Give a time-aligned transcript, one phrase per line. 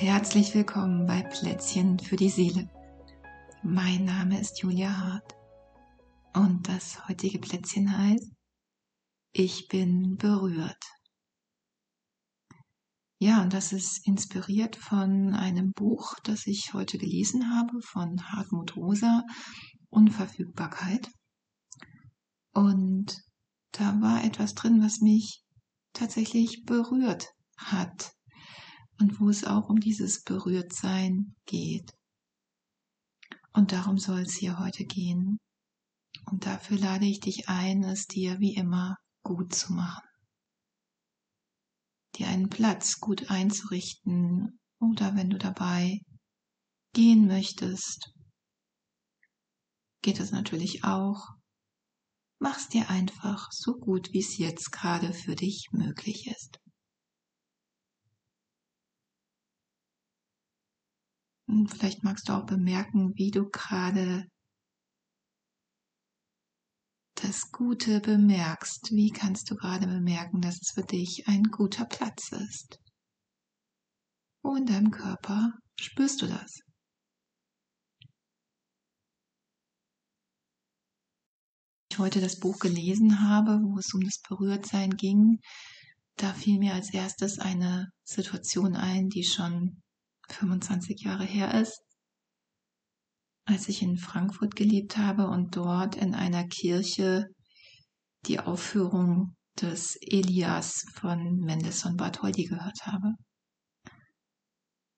[0.00, 2.70] Herzlich willkommen bei Plätzchen für die Seele.
[3.64, 5.34] Mein Name ist Julia Hart
[6.34, 8.30] und das heutige Plätzchen heißt
[9.32, 10.84] Ich bin berührt.
[13.18, 18.76] Ja, und das ist inspiriert von einem Buch, das ich heute gelesen habe von Hartmut
[18.76, 19.24] Rosa,
[19.90, 21.10] Unverfügbarkeit.
[22.52, 23.20] Und
[23.72, 25.42] da war etwas drin, was mich
[25.92, 27.26] tatsächlich berührt
[27.56, 28.12] hat
[29.00, 31.92] und wo es auch um dieses Berührtsein geht.
[33.52, 35.38] Und darum soll es hier heute gehen.
[36.26, 40.06] Und dafür lade ich dich ein, es dir wie immer gut zu machen.
[42.16, 46.00] Dir einen Platz gut einzurichten oder wenn du dabei
[46.92, 48.12] gehen möchtest,
[50.02, 51.28] geht es natürlich auch.
[52.40, 56.58] Mach's dir einfach so gut, wie es jetzt gerade für dich möglich ist.
[61.48, 64.26] Und vielleicht magst du auch bemerken, wie du gerade
[67.14, 68.90] das Gute bemerkst.
[68.92, 72.78] Wie kannst du gerade bemerken, dass es für dich ein guter Platz ist?
[74.42, 76.60] Wo in deinem Körper spürst du das?
[81.90, 85.40] Ich heute das Buch gelesen habe, wo es um das Berührtsein ging,
[86.16, 89.82] da fiel mir als erstes eine Situation ein, die schon
[90.32, 91.80] 25 Jahre her ist,
[93.44, 97.26] als ich in Frankfurt gelebt habe und dort in einer Kirche
[98.26, 103.14] die Aufführung des Elias von Mendelssohn Bartholdy gehört habe.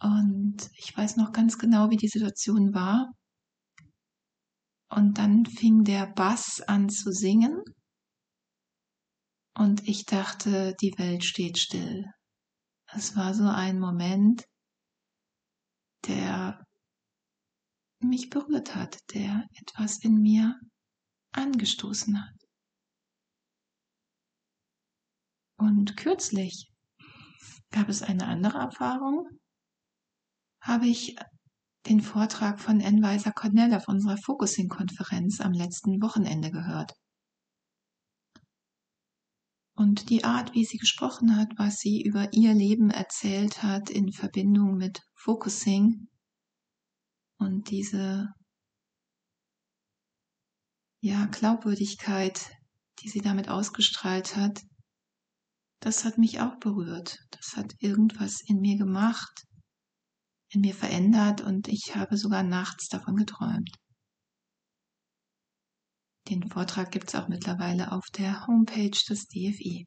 [0.00, 3.10] Und ich weiß noch ganz genau, wie die Situation war.
[4.88, 7.62] Und dann fing der Bass an zu singen.
[9.54, 12.04] Und ich dachte, die Welt steht still.
[12.92, 14.44] Es war so ein Moment,
[16.06, 16.64] der
[18.00, 20.58] mich berührt hat, der etwas in mir
[21.32, 22.36] angestoßen hat.
[25.58, 26.70] Und kürzlich
[27.70, 29.28] gab es eine andere Erfahrung,
[30.60, 31.16] habe ich
[31.86, 36.92] den Vortrag von Enweiser Cornell auf unserer Focusing-Konferenz am letzten Wochenende gehört.
[39.76, 44.10] Und die Art, wie sie gesprochen hat, was sie über ihr Leben erzählt hat in
[44.10, 46.08] Verbindung mit Focusing
[47.38, 48.32] und diese
[51.02, 52.50] ja, Glaubwürdigkeit,
[53.00, 54.62] die sie damit ausgestrahlt hat,
[55.80, 57.18] das hat mich auch berührt.
[57.30, 59.44] Das hat irgendwas in mir gemacht,
[60.48, 63.70] in mir verändert und ich habe sogar nachts davon geträumt.
[66.28, 69.86] Den Vortrag gibt es auch mittlerweile auf der Homepage des DFI.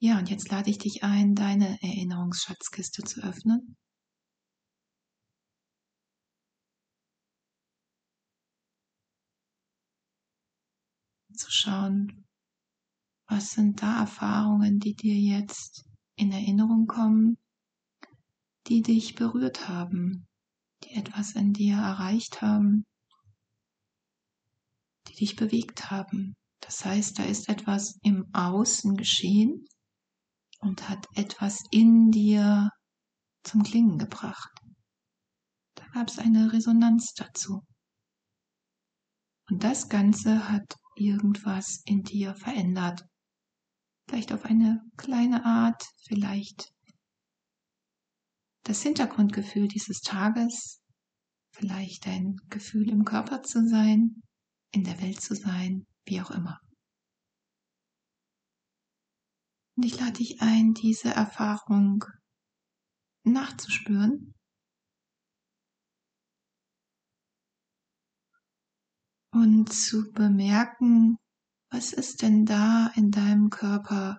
[0.00, 3.76] Ja, und jetzt lade ich dich ein, deine Erinnerungsschatzkiste zu öffnen.
[11.34, 12.26] Zu schauen,
[13.28, 15.84] was sind da Erfahrungen, die dir jetzt
[16.16, 17.38] in Erinnerung kommen,
[18.66, 20.26] die dich berührt haben,
[20.84, 22.84] die etwas in dir erreicht haben,
[25.20, 26.36] dich bewegt haben.
[26.60, 29.64] Das heißt, da ist etwas im Außen geschehen
[30.60, 32.70] und hat etwas in dir
[33.42, 34.50] zum Klingen gebracht.
[35.74, 37.62] Da gab es eine Resonanz dazu.
[39.48, 43.02] Und das Ganze hat irgendwas in dir verändert.
[44.06, 46.70] Vielleicht auf eine kleine Art, vielleicht
[48.64, 50.82] das Hintergrundgefühl dieses Tages,
[51.52, 54.22] vielleicht ein Gefühl im Körper zu sein,
[54.72, 56.60] in der Welt zu sein, wie auch immer.
[59.76, 62.04] Und ich lade dich ein, diese Erfahrung
[63.22, 64.34] nachzuspüren.
[69.30, 71.16] Und zu bemerken,
[71.70, 74.18] was ist denn da in deinem Körper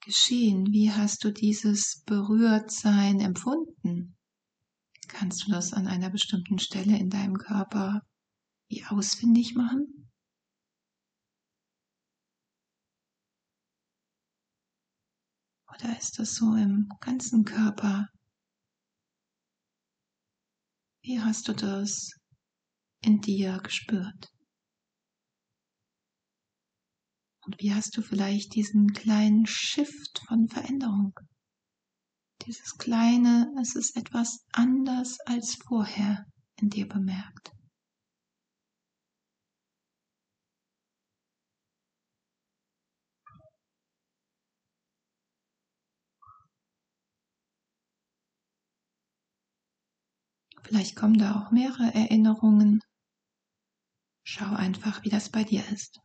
[0.00, 0.72] geschehen?
[0.72, 4.16] Wie hast du dieses Berührtsein empfunden?
[5.08, 8.00] Kannst du das an einer bestimmten Stelle in deinem Körper
[8.88, 10.10] ausfindig machen?
[15.74, 18.08] Oder ist das so im ganzen Körper?
[21.02, 22.12] Wie hast du das
[23.02, 24.32] in dir gespürt?
[27.44, 31.14] Und wie hast du vielleicht diesen kleinen Shift von Veränderung?
[32.44, 36.26] Dieses kleine, es ist etwas anders als vorher
[36.56, 37.55] in dir bemerkt.
[50.66, 52.80] Vielleicht kommen da auch mehrere Erinnerungen.
[54.24, 56.00] Schau einfach, wie das bei dir ist.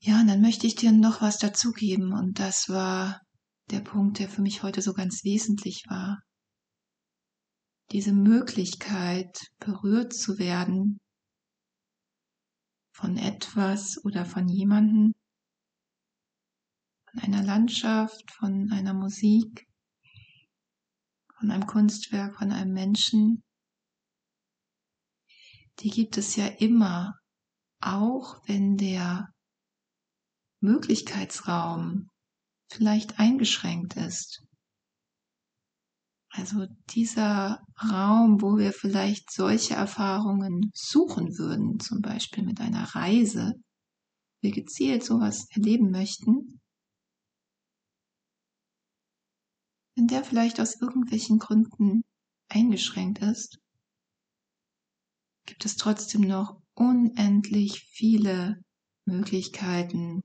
[0.00, 3.20] Ja, und dann möchte ich dir noch was dazugeben und das war
[3.70, 6.20] der Punkt, der für mich heute so ganz wesentlich war.
[7.92, 10.98] Diese Möglichkeit, berührt zu werden
[12.92, 15.12] von etwas oder von jemanden,
[17.08, 19.66] von einer Landschaft, von einer Musik,
[21.38, 23.42] von einem Kunstwerk, von einem Menschen,
[25.80, 27.14] die gibt es ja immer,
[27.80, 29.28] auch wenn der
[30.60, 32.08] Möglichkeitsraum
[32.70, 34.42] vielleicht eingeschränkt ist.
[36.30, 43.54] Also dieser Raum, wo wir vielleicht solche Erfahrungen suchen würden, zum Beispiel mit einer Reise,
[44.42, 46.60] wir gezielt sowas erleben möchten,
[50.06, 52.04] wenn der vielleicht aus irgendwelchen Gründen
[52.48, 53.58] eingeschränkt ist,
[55.46, 58.62] gibt es trotzdem noch unendlich viele
[59.04, 60.22] Möglichkeiten,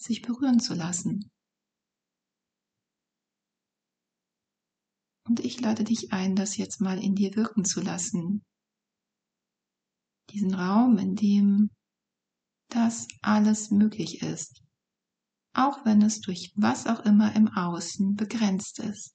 [0.00, 1.30] sich berühren zu lassen.
[5.28, 8.42] Und ich lade dich ein, das jetzt mal in dir wirken zu lassen.
[10.30, 11.70] Diesen Raum, in dem
[12.68, 14.64] das alles möglich ist
[15.52, 19.14] auch wenn es durch was auch immer im Außen begrenzt ist.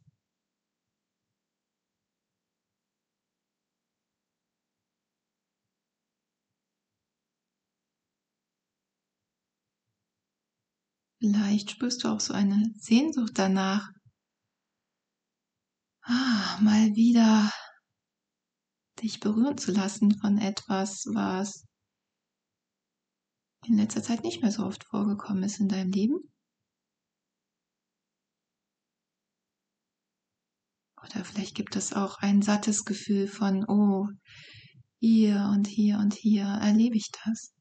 [11.20, 13.90] Vielleicht spürst du auch so eine Sehnsucht danach,
[16.04, 17.52] ah, mal wieder
[19.02, 21.66] dich berühren zu lassen von etwas, was
[23.68, 26.20] in letzter Zeit nicht mehr so oft vorgekommen ist in deinem Leben?
[31.02, 34.08] Oder vielleicht gibt es auch ein sattes Gefühl von, oh,
[35.00, 37.54] hier und hier und hier erlebe ich das.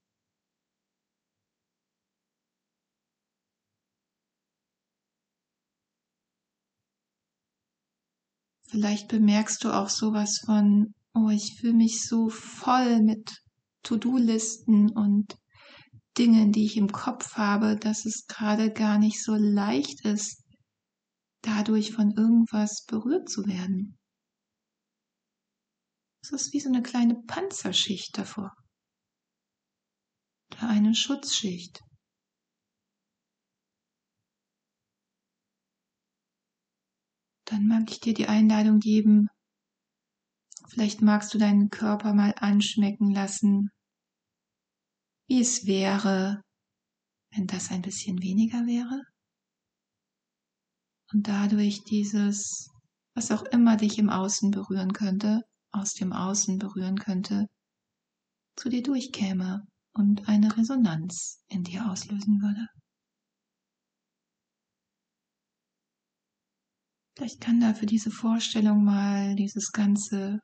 [8.67, 13.43] Vielleicht bemerkst du auch sowas von, oh, ich fühle mich so voll mit
[13.85, 15.37] To-Do-Listen und
[16.17, 20.45] Dingen, die ich im Kopf habe, dass es gerade gar nicht so leicht ist,
[21.43, 23.99] dadurch von irgendwas berührt zu werden.
[26.23, 28.53] Es ist wie so eine kleine Panzerschicht davor.
[30.53, 31.83] Oder eine Schutzschicht.
[37.45, 39.29] Dann mag ich dir die Einladung geben,
[40.69, 43.71] vielleicht magst du deinen Körper mal anschmecken lassen,
[45.27, 46.43] wie es wäre,
[47.33, 49.03] wenn das ein bisschen weniger wäre.
[51.13, 52.69] Und dadurch dieses,
[53.15, 57.47] was auch immer dich im Außen berühren könnte, aus dem Außen berühren könnte,
[58.57, 62.67] zu dir durchkäme und eine Resonanz in dir auslösen würde.
[67.17, 70.41] Vielleicht kann da für diese Vorstellung mal dieses ganze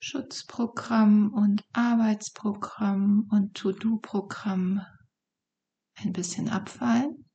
[0.00, 4.80] Schutzprogramm und Arbeitsprogramm und To-Do-Programm
[5.96, 7.28] ein bisschen abfallen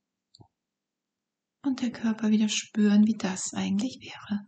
[1.66, 4.46] und der Körper wieder spüren, wie das eigentlich wäre.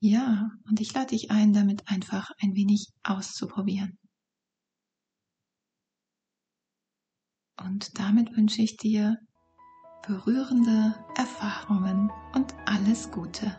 [0.00, 3.98] Ja, und ich lade dich ein, damit einfach ein wenig auszuprobieren.
[7.64, 9.18] Und damit wünsche ich dir
[10.06, 13.56] berührende Erfahrungen und alles Gute.